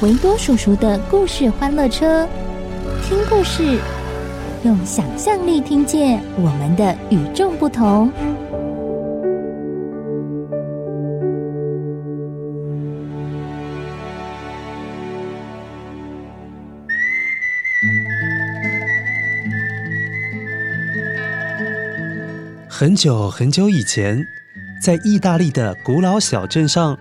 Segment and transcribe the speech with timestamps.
[0.00, 2.24] 维多叔叔的故事欢乐车，
[3.02, 3.80] 听故事，
[4.62, 8.08] 用想象力听见我们的与众不同。
[22.68, 24.24] 很久很久以前。
[24.80, 26.96] 在意大利的古老小镇上，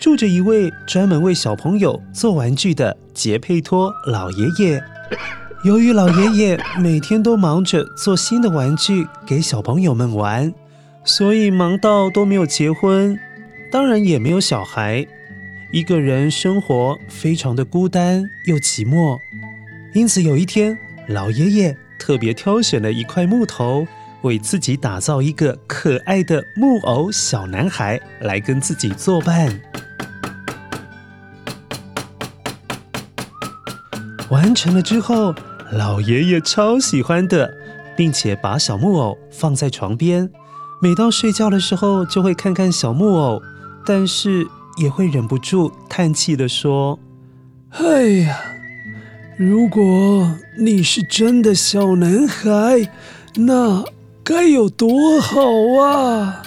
[0.00, 4.82] 住着一位专门为小朋友做玩具的杰佩托老爷爷。
[5.62, 10.54] 由于老爷爷每天都忙着做新的玩具给小朋友们玩，
[11.04, 13.14] 所以忙到都没有结婚，
[13.70, 15.06] 当然也没有小孩，
[15.70, 19.18] 一个人生活非常的孤单又寂寞。
[19.92, 23.86] 因此有一天，老爷爷特别挑选了一块木头。
[24.22, 29.58] 为自己打造一个可爱的木偶小男孩来跟自己作伴。
[34.30, 35.34] 完成了之后，
[35.72, 37.52] 老爷爷超喜欢的，
[37.96, 40.30] 并且把小木偶放在床边。
[40.80, 43.42] 每到睡觉的时候，就会看看小木偶，
[43.84, 44.46] 但是
[44.78, 46.98] 也会忍不住叹气的说
[47.70, 48.38] ：“哎呀，
[49.36, 52.90] 如果你是真的小男孩，
[53.36, 53.84] 那……”
[54.22, 55.40] 该有多好
[55.82, 56.42] 啊！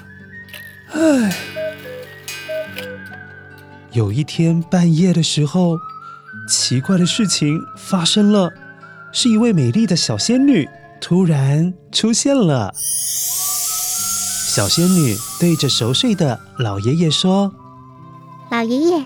[0.94, 1.36] 唉，
[3.92, 5.78] 有一天半夜的时候，
[6.48, 8.52] 奇怪的事情发生了，
[9.12, 10.68] 是一位美丽的小仙女
[11.00, 12.72] 突然出现了。
[12.76, 17.54] 小仙女对着熟睡的老爷爷说
[18.52, 19.06] ：“老爷爷，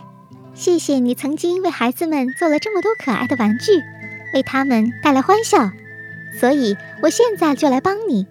[0.53, 3.71] 谢谢你曾经为孩子们做了这么多可爱的玩具，
[4.33, 5.71] 为他们带来欢笑，
[6.39, 8.27] 所以我现在就来帮你。”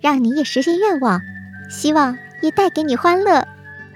[0.00, 1.20] 让你也实现愿望，
[1.68, 3.44] 希望也带给你欢乐。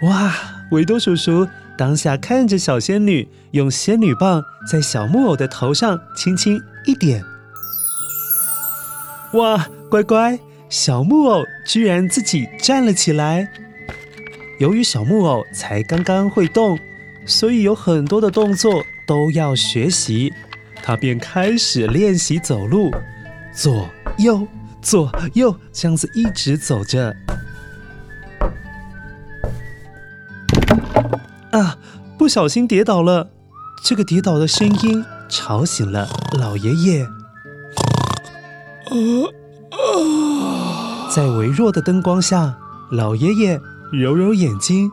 [0.00, 0.34] 哇，
[0.72, 1.46] 维多叔叔
[1.76, 7.24] 当下看着小仙女，用仙女棒在小木偶的头上轻轻一点。
[9.34, 10.38] 哇，乖乖，
[10.68, 13.48] 小木偶居然自己站了起来。
[14.60, 16.78] 由于小木偶才刚刚会动，
[17.26, 20.32] 所以有很多的动作都要学习。
[20.82, 22.90] 他便开始练习走路，
[23.52, 24.46] 左右。
[24.82, 27.14] 左右这样子一直走着，
[31.52, 31.78] 啊，
[32.18, 33.30] 不小心跌倒了。
[33.84, 36.08] 这个跌倒的声音吵醒了
[36.38, 37.06] 老爷爷。
[41.14, 42.58] 在微弱的灯光下，
[42.90, 43.60] 老爷爷
[43.92, 44.90] 揉揉眼睛，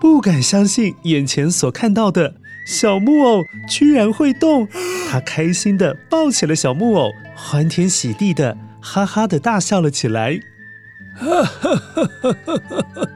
[0.00, 2.34] 不敢相信眼前所看到的
[2.66, 4.68] 小木偶居然会动。
[5.10, 8.56] 他开心地抱起了小木偶，欢天喜地的。
[8.86, 10.38] 哈哈的大笑了起来，
[11.16, 12.32] 哈哈哈哈
[12.94, 13.08] 哈！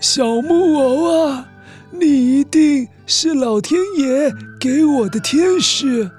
[0.00, 1.48] 小木偶啊，
[1.90, 6.10] 你一定是老天爷给我的天使，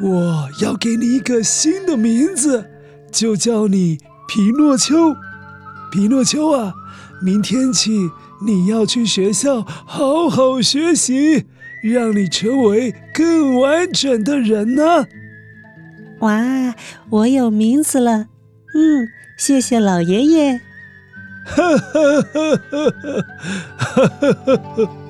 [0.00, 2.64] 我要给你一个新的名字，
[3.10, 3.98] 就叫你
[4.28, 5.14] 皮诺丘。
[5.90, 6.74] 皮诺丘啊，
[7.22, 8.10] 明天起
[8.44, 11.46] 你要去学校好好学习，
[11.82, 15.06] 让你成为更完整的人呢。
[16.20, 16.74] 哇，
[17.10, 18.26] 我有名字了，
[18.74, 20.60] 嗯，谢谢老爷爷。
[21.46, 22.90] 哈哈哈哈
[24.18, 24.46] 哈
[24.76, 25.03] 哈！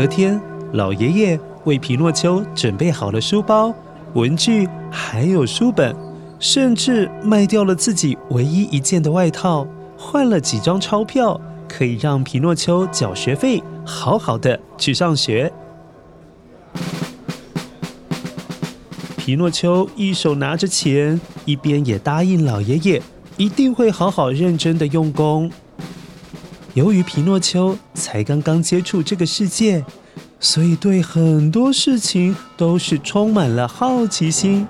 [0.00, 0.40] 隔天，
[0.72, 3.70] 老爷爷为皮诺丘准备好了书包、
[4.14, 5.94] 文具，还有书本，
[6.38, 9.66] 甚至卖掉了自己唯一一件的外套，
[9.98, 11.38] 换了几张钞票，
[11.68, 15.52] 可以让皮诺丘缴学费，好好的去上学。
[19.18, 23.02] 皮诺丘一手拿着钱，一边也答应老爷爷，
[23.36, 25.52] 一定会好好认真的用功。
[26.74, 29.84] 由于皮诺丘才刚刚接触这个世界，
[30.38, 34.66] 所以对很多事情都是充满了好奇心。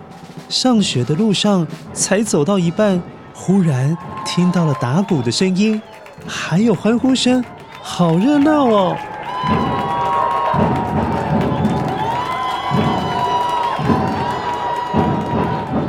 [0.48, 3.02] 上学的路上，才走到一半，
[3.34, 5.80] 忽然听到了打鼓的声音，
[6.26, 7.44] 还有欢呼声，
[7.82, 8.96] 好热闹哦！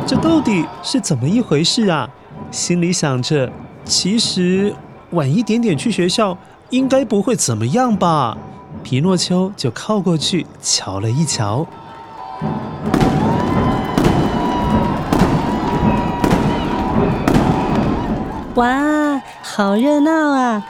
[0.05, 2.09] 这到底是怎么一回事啊？
[2.51, 3.49] 心里想着，
[3.85, 4.75] 其实
[5.11, 6.37] 晚一点点去学校，
[6.69, 8.37] 应该不会怎么样吧。
[8.83, 11.67] 皮诺丘就靠过去瞧了一瞧。
[18.55, 20.65] 哇，好热闹啊！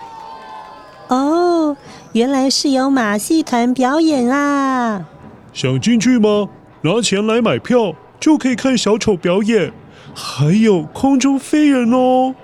[1.07, 1.75] 哦，
[2.13, 5.05] 原来是有马戏团表演啊！
[5.53, 6.49] 想进去吗？
[6.81, 7.93] 拿钱来买票。
[8.19, 9.73] 就可以看小丑表演，
[10.13, 12.35] 还有空中飞人哦。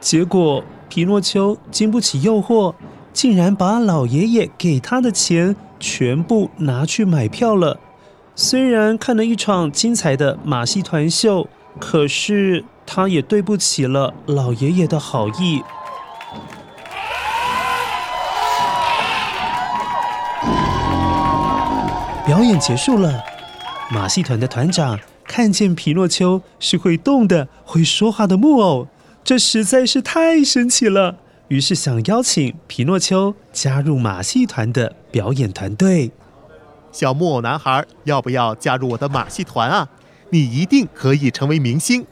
[0.00, 0.64] 结果
[0.96, 2.74] 皮诺丘经不起诱惑，
[3.12, 7.78] 竟然把老爷爷给他的钱全部拿去买票了。
[8.34, 11.48] 虽然看了一场精彩的马戏团秀，
[11.78, 15.62] 可是他也对不起了老爷爷的好意。
[22.24, 23.22] 表演结束了。
[23.90, 28.88] 马戏团的团长看见皮诺丘是会动的、会说话的木偶，
[29.26, 31.16] 这实在是太神奇了。
[31.48, 36.12] 于是想邀请皮诺丘加入马戏团的表演团队。
[36.92, 39.88] 小木偶男孩，要不要加入我的马戏团啊？
[40.30, 42.06] 你一定可以成为明星。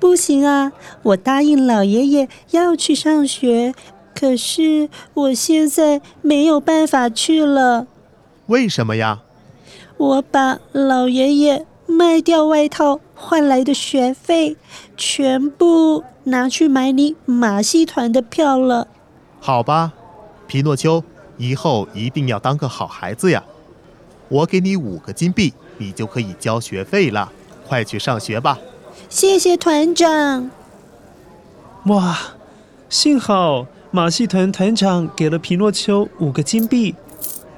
[0.00, 0.72] 不行啊，
[1.04, 3.72] 我答应老爷爷要去上学，
[4.12, 7.86] 可是我现在没有办法去了。
[8.46, 9.20] 为什么呀？
[9.96, 14.56] 我把老爷爷卖掉外套换来的学费，
[14.96, 18.88] 全部拿去买你马戏团的票了。
[19.38, 19.92] 好吧，
[20.46, 21.04] 皮诺丘，
[21.36, 23.44] 以后一定要当个好孩子呀！
[24.28, 27.30] 我给你五个金币，你就可以交学费了。
[27.66, 28.58] 快去上学吧！
[29.08, 30.50] 谢谢团长。
[31.86, 32.18] 哇，
[32.88, 36.94] 幸好马戏团团长给了皮诺丘五个金币，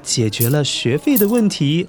[0.02, 1.88] 解决了学费的问题。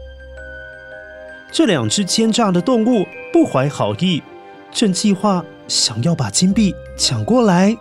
[1.51, 4.23] 这两只奸诈的动物不怀好意，
[4.71, 7.77] 正计划想要把金币抢过来。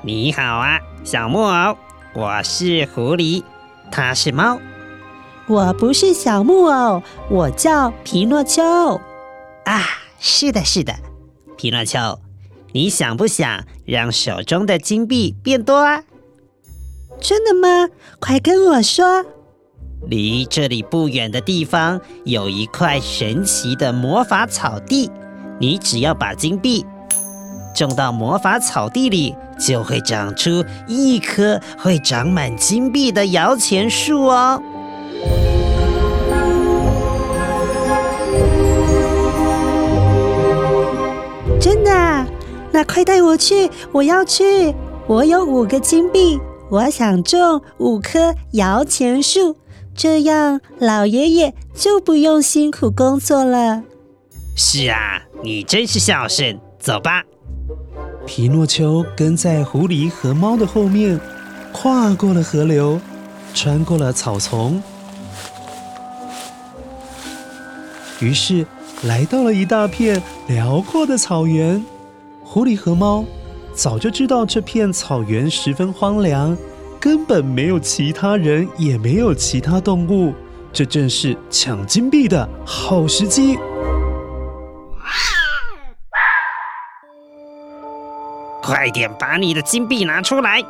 [0.00, 1.76] 你好啊，小木偶，
[2.14, 3.44] 我是狐狸，
[3.90, 4.58] 它是猫。
[5.46, 8.62] 我不是小木偶，我叫皮诺丘。
[9.66, 9.82] 啊，
[10.18, 10.94] 是的，是的，
[11.58, 12.18] 皮诺丘，
[12.72, 16.04] 你想不想让手中的金币变多啊？
[17.20, 17.90] 真的吗？
[18.18, 19.26] 快跟我说。
[20.06, 25.10] 离这里不远的地方有一块神奇的魔法草地，
[25.58, 26.84] 你只要把金币
[27.74, 34.62] 种到魔法草地里，就会长出一棵会长满金币的摇钱树哦。
[41.60, 42.26] 真的啊？
[42.70, 43.70] 那快带我去！
[43.90, 44.74] 我要去！
[45.06, 46.38] 我有五个金币，
[46.70, 49.56] 我想种五棵摇钱树。
[49.94, 53.82] 这样，老爷爷就不用辛苦工作了。
[54.56, 56.58] 是啊，你真是孝顺。
[56.78, 57.22] 走吧。
[58.26, 61.18] 皮诺丘跟在狐狸和猫的后面，
[61.72, 63.00] 跨过了河流，
[63.54, 64.82] 穿过了草丛，
[68.20, 68.66] 于是
[69.04, 71.82] 来到了一大片辽阔的草原。
[72.42, 73.24] 狐狸和猫
[73.74, 76.56] 早就知道这片草原十分荒凉。
[77.04, 80.32] 根本没有其他人，也没有其他动物，
[80.72, 83.58] 这正是抢金币的好时机。
[88.62, 90.62] 快点把你的金币拿出来，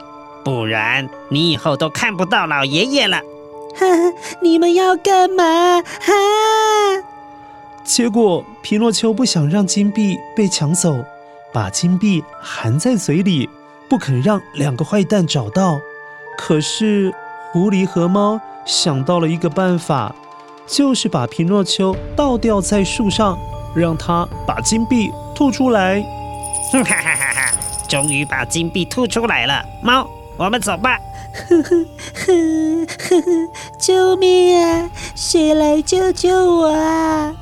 [0.44, 3.18] 不然你以后都看不到老爷爷了。
[3.76, 5.80] 哈哈，你们要干嘛？
[5.80, 6.12] 哈！
[7.86, 10.96] 结果皮诺丘不想让金币被抢走，
[11.52, 13.48] 把金币含在嘴里，
[13.88, 15.78] 不肯让两个坏蛋找到。
[16.36, 17.12] 可是
[17.52, 20.14] 狐狸和猫想到了一个办法，
[20.66, 23.38] 就是把皮诺丘倒吊在树上，
[23.74, 26.00] 让他把金币吐出来。
[26.72, 27.52] 哈哈哈哈！
[27.88, 30.98] 终于把金币吐出来了，猫，我们走吧。
[31.48, 32.40] 呵呵呵
[33.10, 33.30] 呵呵！
[33.78, 34.90] 救命啊！
[35.14, 37.32] 谁来救救我啊？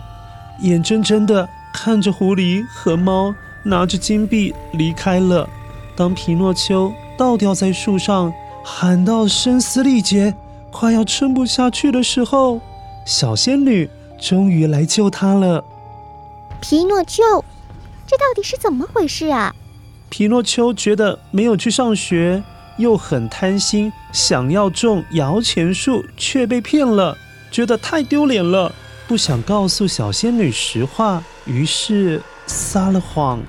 [0.61, 3.35] 眼睁睁的看着狐狸和猫
[3.65, 5.49] 拿着金币离开了。
[5.97, 8.33] 当皮诺丘倒吊在树上，
[8.65, 10.35] 喊到声嘶力竭，
[10.71, 12.61] 快要撑不下去的时候，
[13.05, 13.91] 小仙女
[14.21, 15.65] 终于来救他了。
[16.61, 17.23] 皮诺丘，
[18.07, 19.55] 这到底是怎么回事啊？
[20.09, 22.43] 皮诺丘觉得没有去上学，
[22.79, 27.17] 又很贪心，想要种摇钱树，却被骗了，
[27.51, 28.73] 觉得太丢脸了，
[29.09, 33.41] 不想告诉小仙女实话，于是撒了谎。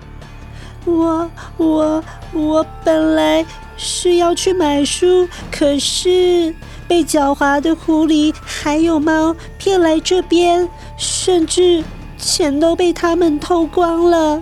[0.85, 3.45] 我我我本来
[3.77, 6.53] 是要去买书，可是
[6.87, 11.83] 被狡猾的狐狸还有猫骗来这边，甚至
[12.17, 14.41] 钱都被他们偷光了。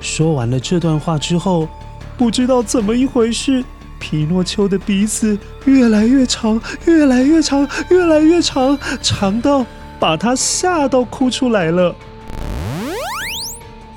[0.00, 1.68] 说完了这段话之后，
[2.16, 3.64] 不知道怎么一回事，
[3.98, 9.66] 皮诺丘的鼻子越来越长，越来越长，越来越长，长到
[9.98, 11.94] 把他吓到哭出来了。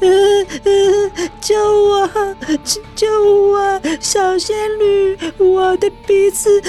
[0.01, 1.11] 嗯嗯，
[1.45, 2.09] 救我！
[2.63, 3.79] 救救我！
[3.99, 6.59] 小仙女，我的鼻子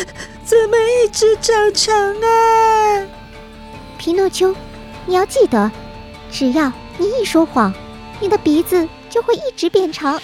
[0.45, 3.07] 怎么一直长长啊？
[3.97, 4.55] 皮诺丘，
[5.07, 5.73] 你要记得，
[6.31, 7.73] 只要你一说谎，
[8.21, 10.21] 你的鼻子就会一直变长。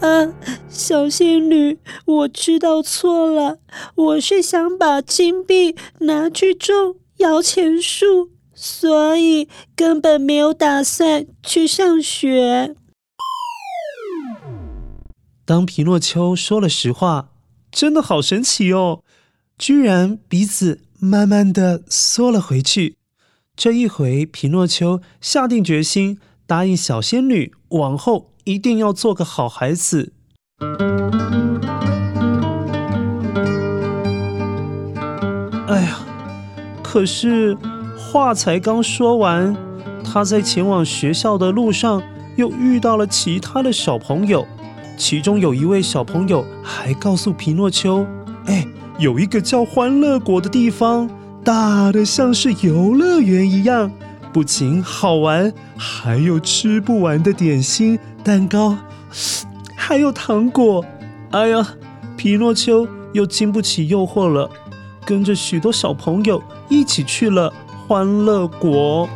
[0.00, 0.32] 啊，
[0.70, 3.58] 小仙女，我知道错了，
[3.96, 6.96] 我是想把金币拿去种。
[7.18, 8.30] 摇钱树，
[8.60, 12.74] 所以根本没有打算去上学。
[15.44, 17.30] 当皮诺丘说了实话，
[17.70, 19.04] 真的好神奇哦！
[19.56, 22.96] 居然鼻子慢慢的缩了回去。
[23.54, 30.12] 这一回，皮诺丘下定决心，答应小仙女，往后一定要做个好孩子。
[35.68, 36.00] 哎呀！
[36.82, 37.54] 可是
[38.10, 39.54] 话才刚说完，
[40.02, 42.02] 他在前往学校的路上
[42.36, 44.46] 又遇到了其他的小朋友，
[44.96, 48.06] 其中有一位小朋友还告诉皮诺丘
[48.48, 48.66] ：“哎，
[48.98, 51.10] 有一个叫欢乐国的地方，
[51.44, 53.92] 大的像是游乐园一样，
[54.32, 58.74] 不仅好玩，还有吃不完的点心、蛋糕，
[59.76, 60.82] 还有糖果。”
[61.32, 61.74] 哎呀，
[62.16, 64.48] 皮诺丘又经不起诱惑了。
[65.04, 67.52] 跟着许多小朋友一起去了
[67.88, 69.08] 欢乐国。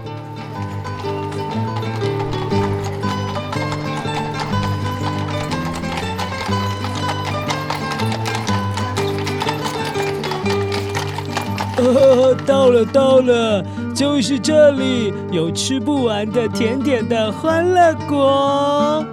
[11.77, 13.63] 哦，到了，到了，
[13.95, 19.05] 就是这里，有吃不完的甜点的欢乐国。